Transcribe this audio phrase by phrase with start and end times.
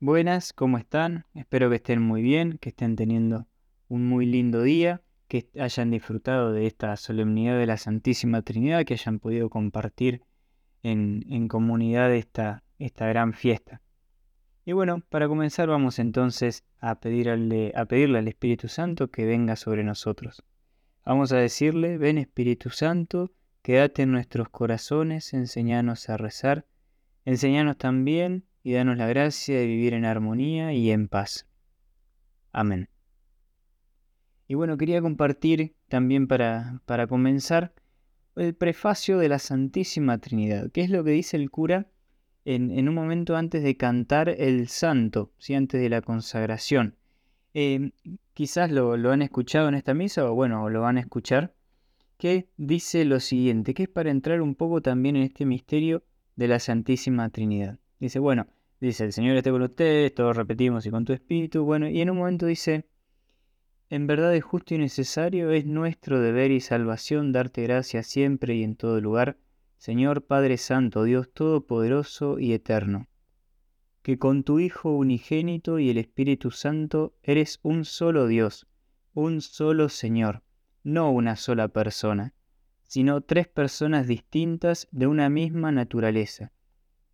[0.00, 1.26] Buenas, ¿cómo están?
[1.34, 3.48] Espero que estén muy bien, que estén teniendo
[3.88, 8.94] un muy lindo día, que hayan disfrutado de esta solemnidad de la Santísima Trinidad, que
[8.94, 10.22] hayan podido compartir
[10.84, 13.82] en, comunidad esta, esta gran fiesta.
[14.64, 19.56] Y bueno, para comenzar vamos entonces a, pedirle, a pedirle al Espíritu Santo que venga
[19.56, 20.44] sobre nosotros.
[21.04, 26.66] Vamos a decirle, ven Espíritu Santo, quédate en nuestros corazones, enseñanos a rezar,
[27.24, 31.46] enseñanos también y danos la gracia de vivir en armonía y en paz.
[32.52, 32.90] Amén.
[34.46, 37.72] Y bueno, quería compartir también para, para comenzar
[38.36, 41.86] el prefacio de la Santísima Trinidad, que es lo que dice el cura
[42.44, 45.54] en, un momento antes de cantar el santo, ¿sí?
[45.54, 46.94] antes de la consagración.
[47.54, 47.92] Eh,
[48.34, 51.54] quizás lo, lo, han escuchado en esta misa o bueno, lo van a escuchar,
[52.18, 56.04] que dice lo siguiente, que es para entrar un poco también en este misterio
[56.36, 57.78] de la Santísima Trinidad.
[57.98, 58.46] Dice, bueno,
[58.80, 61.64] Dice, el Señor esté con ustedes, todos repetimos y con tu espíritu.
[61.64, 62.86] Bueno, y en un momento dice,
[63.90, 68.62] en verdad es justo y necesario, es nuestro deber y salvación darte gracias siempre y
[68.62, 69.36] en todo lugar,
[69.78, 73.08] Señor Padre Santo, Dios Todopoderoso y Eterno,
[74.02, 78.68] que con tu Hijo unigénito y el Espíritu Santo eres un solo Dios,
[79.12, 80.44] un solo Señor,
[80.84, 82.32] no una sola persona,
[82.84, 86.52] sino tres personas distintas de una misma naturaleza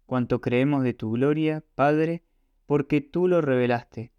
[0.06, 2.22] cuanto creemos de tu gloria, Padre,
[2.66, 4.12] porque tú lo revelaste.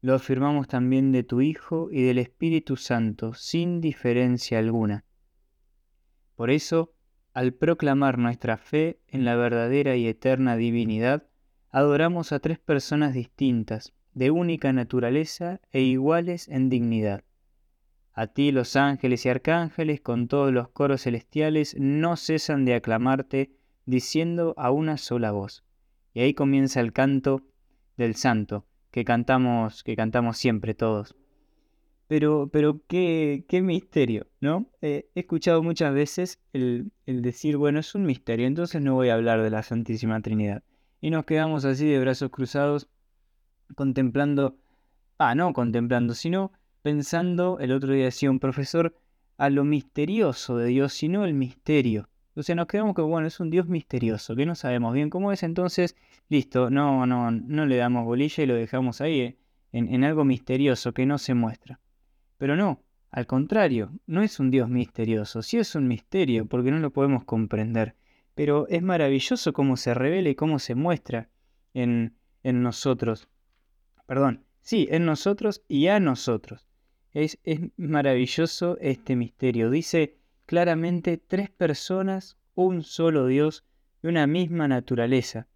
[0.00, 5.04] Lo afirmamos también de tu Hijo y del Espíritu Santo, sin diferencia alguna.
[6.34, 6.92] Por eso,
[7.34, 11.28] al proclamar nuestra fe en la verdadera y eterna divinidad,
[11.70, 17.24] adoramos a tres personas distintas, de única naturaleza e iguales en dignidad.
[18.12, 23.52] A ti los ángeles y arcángeles, con todos los coros celestiales, no cesan de aclamarte,
[23.86, 25.64] diciendo a una sola voz.
[26.14, 27.42] Y ahí comienza el canto
[27.96, 31.14] del santo, que cantamos, que cantamos siempre todos.
[32.08, 34.66] Pero, pero qué, qué misterio, ¿no?
[34.82, 39.08] Eh, he escuchado muchas veces el, el decir, bueno, es un misterio, entonces no voy
[39.08, 40.62] a hablar de la Santísima Trinidad.
[41.00, 42.88] Y nos quedamos así de brazos cruzados,
[43.74, 44.58] contemplando,
[45.18, 48.94] ah, no contemplando, sino pensando, el otro día decía un profesor,
[49.38, 52.08] a lo misterioso de Dios, sino el misterio.
[52.36, 55.42] Sea, nos quedamos que, bueno, es un Dios misterioso, que no sabemos bien cómo es,
[55.42, 55.96] entonces,
[56.28, 59.36] listo, no, no, no le damos bolilla y lo dejamos ahí, eh,
[59.72, 61.80] en, en algo misterioso que no se muestra.
[62.38, 66.78] Pero no, al contrario, no es un Dios misterioso, sí es un misterio, porque no
[66.78, 67.94] lo podemos comprender,
[68.34, 71.28] pero es maravilloso cómo se revela y cómo se muestra
[71.74, 73.28] en, en nosotros.
[74.06, 76.66] Perdón, sí, en nosotros y a nosotros.
[77.12, 79.68] Es, es maravilloso este misterio.
[79.68, 80.16] Dice
[80.52, 83.64] claramente tres personas, un solo Dios
[84.02, 85.48] y una misma naturaleza.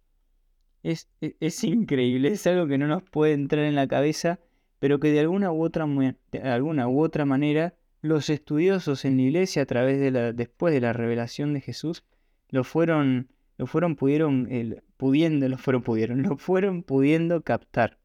[0.81, 4.39] Es, e, es, increíble, es algo que no nos puede entrar en la cabeza,
[4.79, 9.21] pero que de alguna u otra, de alguna u otra manera los estudiosos en la
[9.21, 12.03] iglesia a través de la, después de la revelación de Jesús
[12.49, 13.27] lo fueron,
[13.59, 14.49] lo fueron pudieron,
[14.97, 17.99] pudiendo, lo fueron pudieron, lo fueron pudiendo captar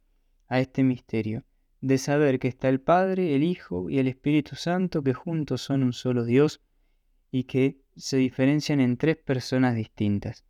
[0.46, 1.42] a este misterio
[1.80, 5.84] de saber que está el Padre, el Hijo y el Espíritu Santo que juntos son
[5.84, 6.60] un solo Dios
[7.32, 10.44] y que se diferencian en tres personas distintas.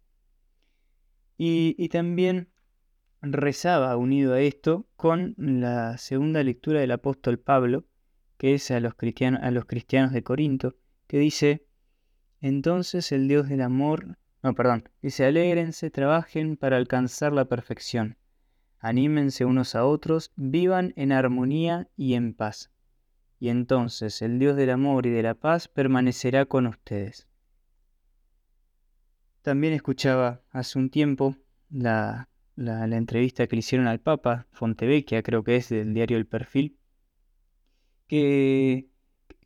[1.38, 2.50] Y, también
[3.22, 7.84] rezaba unido a esto con la segunda lectura del apóstol Pablo,
[8.36, 10.76] que es a los, cristianos, a los cristianos de Corinto,
[11.06, 11.66] que dice,
[12.40, 18.18] entonces el Dios del amor, no, perdón, dice, alégrense, trabajen para alcanzar la perfección,
[18.78, 22.71] anímense unos a otros, vivan en armonía y en paz
[23.42, 27.26] y entonces el Dios del amor y de la paz permanecerá con ustedes.
[29.42, 31.34] También escuchaba hace un tiempo
[31.68, 36.26] la, la, entrevista que le hicieron al Papa, Fontevecchia, creo que es del diario El
[36.26, 36.76] Perfil,
[38.06, 38.86] que,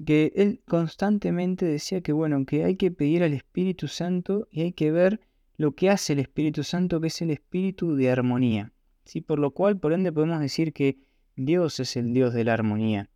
[0.04, 4.72] que él constantemente decía que bueno, que hay que pedir al Espíritu Santo y hay
[4.72, 5.22] que ver
[5.56, 8.74] lo que hace el Espíritu Santo, que es el espíritu de armonía.
[9.06, 9.22] ¿sí?
[9.22, 10.99] Por lo cual, por ende, podemos decir que
[11.34, 13.08] Dios es el Dios de la armonía.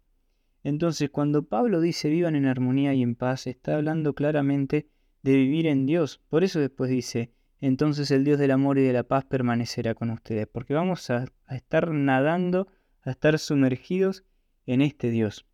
[0.63, 4.89] Entonces, cuando Pablo dice vivan en armonía y en paz, está hablando claramente
[5.23, 6.21] de vivir en Dios.
[6.29, 10.11] Por eso después dice, entonces el Dios del amor y de la paz permanecerá con
[10.11, 12.69] ustedes, porque vamos a, estar nadando,
[13.03, 14.25] a estar sumergidos
[14.67, 15.47] en este Dios.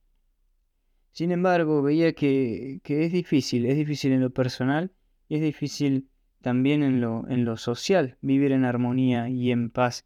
[1.13, 4.93] Sin embargo, veía que, es difícil, es difícil en lo personal
[5.29, 6.09] y es difícil
[6.43, 10.05] también en lo social, vivir en armonía y en paz.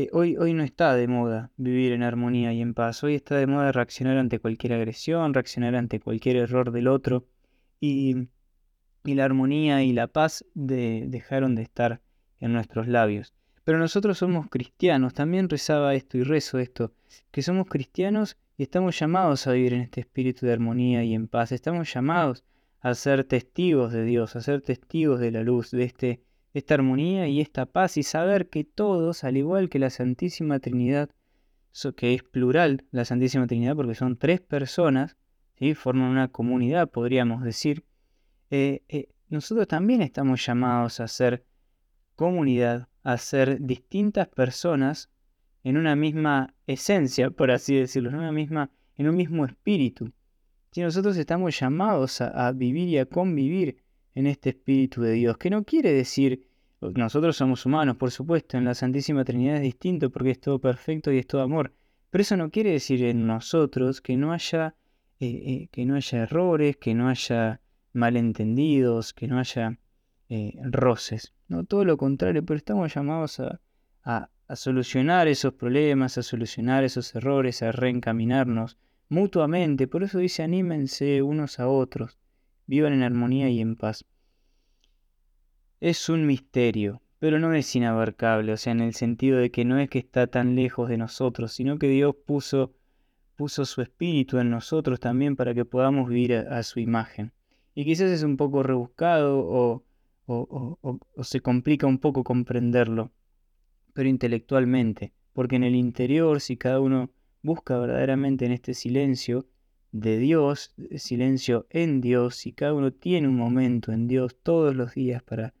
[0.00, 3.04] Eh, hoy, hoy no está de moda vivir en armonía y en paz.
[3.04, 7.26] Hoy está de moda reaccionar ante cualquier agresión, reaccionar ante cualquier error del otro.
[7.80, 8.28] Y,
[9.04, 12.00] y la armonía y la paz de, dejaron de estar
[12.38, 13.34] en nuestros labios.
[13.62, 16.94] Pero nosotros somos cristianos, también rezaba esto y rezo esto,
[17.30, 21.28] que somos cristianos y estamos llamados a vivir en este espíritu de armonía y en
[21.28, 22.42] paz, estamos llamados
[22.80, 27.28] a ser testigos de Dios, a ser testigos de la luz, de este, esta armonía
[27.28, 31.10] y esta paz y saber que todos, al igual que la Santísima Trinidad,
[31.96, 35.16] que es plural la Santísima Trinidad porque son tres personas,
[35.58, 35.74] ¿sí?
[35.74, 37.84] forman una comunidad, podríamos decir,
[38.50, 41.44] eh, eh, nosotros también estamos llamados a ser
[42.16, 45.08] comunidad, a ser distintas personas
[45.62, 50.12] en una misma esencia, por así decirlo, en, una misma, en un mismo espíritu.
[50.72, 53.82] Si nosotros estamos llamados a, vivir y a convivir
[54.14, 56.46] en este espíritu de Dios, que no quiere decir,
[56.80, 61.12] nosotros somos humanos, por supuesto, en la Santísima Trinidad es distinto porque es todo perfecto
[61.12, 61.72] y es todo amor,
[62.10, 64.74] pero eso no quiere decir en nosotros que no haya,
[65.20, 67.60] eh, eh, que no haya errores, que no haya
[67.92, 69.78] malentendidos, que no haya
[70.28, 71.34] eh, roces.
[71.48, 73.60] No, todo lo contrario, pero estamos llamados a,
[74.04, 78.78] a, solucionar esos problemas, a solucionar esos errores, a reencaminarnos
[79.08, 79.86] mutuamente.
[79.86, 82.18] Por eso dice, anímense unos a otros,
[82.70, 84.04] vivan en armonía y en paz.
[85.80, 89.80] Es un misterio, pero no es inabarcable, o sea, en el sentido de que no
[89.80, 92.72] es que está tan lejos de nosotros, sino que Dios puso,
[93.34, 97.32] puso su espíritu en nosotros también para que podamos vivir a su imagen.
[97.74, 99.84] Y quizás es un poco rebuscado o,
[101.24, 103.10] se complica un poco comprenderlo,
[103.94, 107.10] pero intelectualmente, porque en el interior, si cada uno
[107.42, 109.48] busca verdaderamente en este silencio
[109.92, 114.94] de Dios, silencio en Dios, si cada uno tiene un momento en Dios todos los
[114.94, 115.54] días para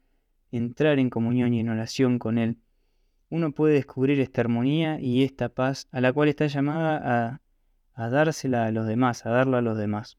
[0.52, 2.58] entrar en comunión y en oración con Él,
[3.28, 7.40] uno puede descubrir esta armonía y esta paz a la cual está llamada a,
[7.94, 10.18] a dársela a los demás, a darla a los demás.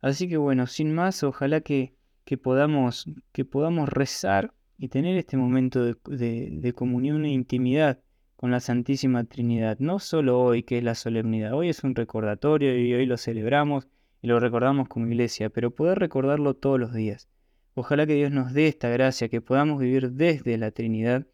[0.00, 1.94] Así que bueno, sin más, ojalá que,
[2.24, 8.00] que, podamos, que podamos rezar y tener este momento de, comunión e intimidad
[8.40, 9.80] con la Santísima Trinidad.
[9.80, 13.86] No solo hoy, que es la solemnidad, hoy es un recordatorio y hoy lo celebramos
[14.22, 17.28] y lo recordamos como iglesia, pero poder recordarlo todos los días.
[17.74, 21.26] Ojalá que Dios nos dé esta gracia, que podamos vivir desde la Trinidad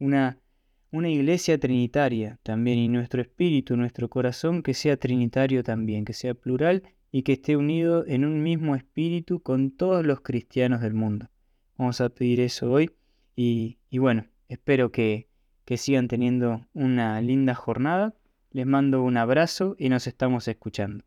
[0.00, 0.40] una,
[0.90, 6.34] una iglesia trinitaria también y nuestro espíritu, nuestro corazón que sea trinitario también, que sea
[6.34, 6.82] plural
[7.12, 11.28] y que esté unido en un mismo espíritu con todos los cristianos del mundo.
[11.76, 12.90] Vamos a pedir eso hoy
[13.36, 15.27] y, bueno, espero que,
[15.68, 18.14] que sigan teniendo una linda jornada.
[18.52, 21.04] Les mando un abrazo y nos estamos escuchando.